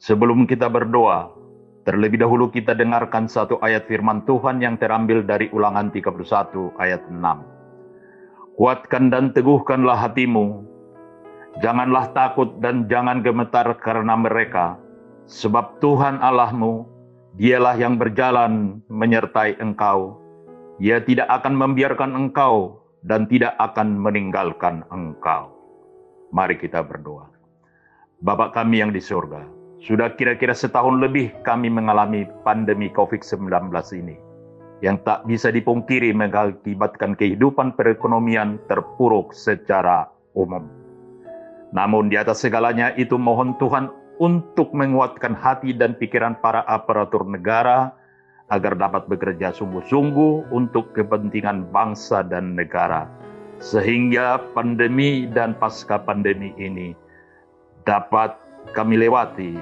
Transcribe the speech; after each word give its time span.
Sebelum 0.00 0.48
kita 0.48 0.72
berdoa, 0.72 1.28
terlebih 1.84 2.24
dahulu 2.24 2.48
kita 2.48 2.72
dengarkan 2.72 3.28
satu 3.28 3.60
ayat 3.60 3.84
firman 3.84 4.24
Tuhan 4.24 4.56
yang 4.64 4.80
terambil 4.80 5.20
dari 5.20 5.52
ulangan 5.52 5.92
31 5.92 6.72
ayat 6.80 7.04
6. 7.12 8.56
Kuatkan 8.56 9.12
dan 9.12 9.36
teguhkanlah 9.36 10.00
hatimu, 10.00 10.64
janganlah 11.60 12.16
takut 12.16 12.48
dan 12.64 12.88
jangan 12.88 13.20
gemetar 13.20 13.76
karena 13.76 14.16
mereka, 14.16 14.80
sebab 15.28 15.84
Tuhan 15.84 16.16
Allahmu, 16.24 16.88
dialah 17.36 17.76
yang 17.76 18.00
berjalan 18.00 18.80
menyertai 18.88 19.60
engkau. 19.60 20.16
Ia 20.80 21.04
tidak 21.04 21.28
akan 21.28 21.52
membiarkan 21.52 22.16
engkau 22.16 22.80
dan 23.04 23.28
tidak 23.28 23.52
akan 23.60 24.00
meninggalkan 24.00 24.80
engkau. 24.88 25.52
Mari 26.32 26.56
kita 26.56 26.80
berdoa. 26.80 27.28
Bapak 28.24 28.56
kami 28.56 28.80
yang 28.80 28.96
di 28.96 29.00
surga, 29.00 29.59
sudah 29.80 30.12
kira-kira 30.16 30.52
setahun 30.52 31.00
lebih 31.00 31.32
kami 31.40 31.72
mengalami 31.72 32.28
pandemi 32.44 32.92
COVID-19 32.92 33.72
ini 33.96 34.16
yang 34.80 35.00
tak 35.04 35.28
bisa 35.28 35.52
dipungkiri 35.52 36.12
mengakibatkan 36.16 37.16
kehidupan 37.16 37.76
perekonomian 37.76 38.56
terpuruk 38.68 39.36
secara 39.36 40.08
umum. 40.32 40.68
Namun 41.70 42.08
di 42.08 42.16
atas 42.16 42.42
segalanya 42.42 42.96
itu 42.96 43.20
mohon 43.20 43.54
Tuhan 43.60 43.92
untuk 44.20 44.72
menguatkan 44.76 45.36
hati 45.36 45.76
dan 45.76 45.96
pikiran 45.96 46.36
para 46.40 46.64
aparatur 46.68 47.24
negara 47.28 47.92
agar 48.50 48.74
dapat 48.74 49.06
bekerja 49.06 49.54
sungguh-sungguh 49.54 50.50
untuk 50.50 50.90
kepentingan 50.96 51.70
bangsa 51.70 52.26
dan 52.26 52.58
negara. 52.58 53.06
Sehingga 53.60 54.40
pandemi 54.56 55.28
dan 55.28 55.52
pasca 55.60 56.00
pandemi 56.00 56.56
ini 56.56 56.96
dapat 57.84 58.32
kami 58.72 59.00
lewati 59.00 59.58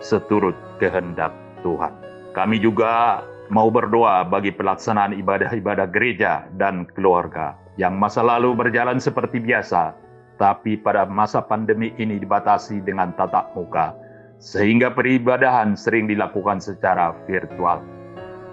seturut 0.00 0.56
kehendak 0.80 1.32
Tuhan. 1.64 1.92
Kami 2.32 2.56
juga 2.62 3.24
mau 3.50 3.68
berdoa 3.68 4.22
bagi 4.22 4.54
pelaksanaan 4.54 5.16
ibadah-ibadah 5.18 5.90
gereja 5.90 6.46
dan 6.54 6.86
keluarga 6.94 7.58
yang 7.76 7.98
masa 7.98 8.22
lalu 8.22 8.54
berjalan 8.54 9.02
seperti 9.02 9.42
biasa, 9.42 9.96
tapi 10.38 10.78
pada 10.78 11.04
masa 11.08 11.42
pandemi 11.42 11.90
ini 11.98 12.22
dibatasi 12.22 12.80
dengan 12.86 13.10
tatap 13.18 13.52
muka, 13.58 13.96
sehingga 14.38 14.94
peribadahan 14.94 15.74
sering 15.74 16.06
dilakukan 16.06 16.62
secara 16.62 17.12
virtual. 17.26 17.82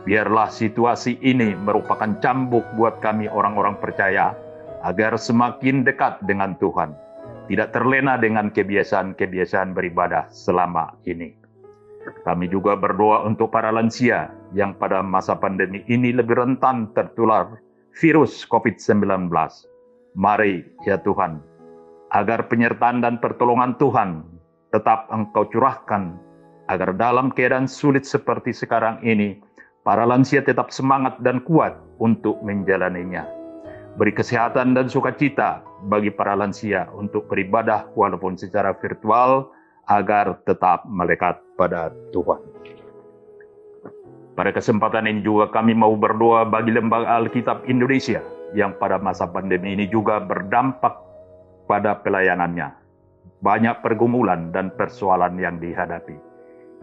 Biarlah 0.08 0.48
situasi 0.48 1.20
ini 1.20 1.52
merupakan 1.54 2.16
cambuk 2.24 2.64
buat 2.80 3.04
kami 3.04 3.28
orang-orang 3.28 3.76
percaya 3.84 4.32
agar 4.88 5.20
semakin 5.20 5.84
dekat 5.84 6.24
dengan 6.24 6.56
Tuhan 6.64 6.96
tidak 7.48 7.72
terlena 7.72 8.20
dengan 8.20 8.52
kebiasaan-kebiasaan 8.52 9.72
beribadah 9.72 10.28
selama 10.32 10.96
ini. 11.08 11.34
Kami 12.24 12.48
juga 12.48 12.80
berdoa 12.80 13.28
untuk 13.28 13.52
para 13.52 13.72
lansia 13.72 14.32
yang 14.56 14.76
pada 14.80 15.04
masa 15.04 15.36
pandemi 15.36 15.84
ini 15.92 16.16
lebih 16.16 16.40
rentan 16.40 16.92
tertular 16.96 17.60
virus 18.00 18.48
COVID-19. 18.48 19.28
Mari 20.16 20.64
ya 20.88 20.98
Tuhan, 21.04 21.44
agar 22.16 22.48
penyertaan 22.48 23.04
dan 23.04 23.20
pertolongan 23.20 23.76
Tuhan 23.76 24.24
tetap 24.72 25.12
Engkau 25.12 25.48
curahkan, 25.52 26.16
agar 26.72 26.96
dalam 26.96 27.32
keadaan 27.32 27.68
sulit 27.68 28.08
seperti 28.08 28.56
sekarang 28.56 29.04
ini, 29.04 29.40
para 29.84 30.04
lansia 30.04 30.44
tetap 30.44 30.72
semangat 30.72 31.20
dan 31.24 31.44
kuat 31.44 31.76
untuk 32.00 32.40
menjalaninya. 32.44 33.37
Beri 33.98 34.14
kesehatan 34.14 34.78
dan 34.78 34.86
sukacita 34.86 35.66
bagi 35.90 36.14
para 36.14 36.38
lansia 36.38 36.86
untuk 36.94 37.26
beribadah 37.26 37.90
walaupun 37.98 38.38
secara 38.38 38.78
virtual 38.78 39.50
agar 39.90 40.38
tetap 40.46 40.86
melekat 40.86 41.42
pada 41.58 41.90
Tuhan. 42.14 42.38
Pada 44.38 44.54
kesempatan 44.54 45.10
ini 45.10 45.26
juga 45.26 45.50
kami 45.50 45.74
mau 45.74 45.98
berdoa 45.98 46.46
bagi 46.46 46.78
Lembaga 46.78 47.18
Alkitab 47.18 47.66
Indonesia 47.66 48.22
yang 48.54 48.78
pada 48.78 49.02
masa 49.02 49.26
pandemi 49.26 49.74
ini 49.74 49.90
juga 49.90 50.22
berdampak 50.22 50.94
pada 51.66 51.98
pelayanannya. 51.98 52.70
Banyak 53.42 53.82
pergumulan 53.82 54.54
dan 54.54 54.70
persoalan 54.78 55.42
yang 55.42 55.58
dihadapi. 55.58 56.14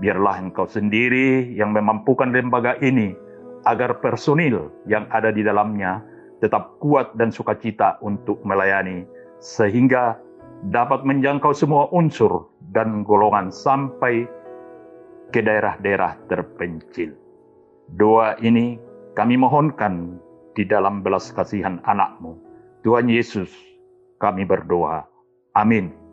Biarlah 0.03 0.43
engkau 0.43 0.67
sendiri 0.67 1.55
yang 1.55 1.71
memampukan 1.71 2.35
lembaga 2.35 2.75
ini 2.83 3.15
agar 3.71 4.03
personil 4.03 4.75
yang 4.91 5.07
ada 5.15 5.31
di 5.31 5.47
dalamnya 5.47 6.03
tetap 6.45 6.77
kuat 6.85 7.17
dan 7.17 7.33
sukacita 7.33 7.97
untuk 8.05 8.45
melayani, 8.45 9.09
sehingga 9.41 10.21
dapat 10.69 11.09
menjangkau 11.09 11.57
semua 11.57 11.89
unsur 11.89 12.53
dan 12.77 13.01
golongan 13.01 13.49
sampai 13.49 14.29
ke 15.33 15.41
daerah-daerah 15.41 16.21
terpencil. 16.29 17.17
Doa 17.97 18.37
ini 18.45 18.77
kami 19.17 19.41
mohonkan 19.41 20.21
di 20.53 20.69
dalam 20.69 21.01
belas 21.01 21.33
kasihan 21.33 21.81
anakmu. 21.89 22.37
Tuhan 22.85 23.09
Yesus, 23.09 23.49
kami 24.21 24.45
berdoa. 24.45 25.09
Amin. 25.57 26.04